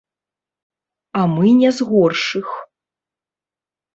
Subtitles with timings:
[1.19, 2.49] А мы не з горшых.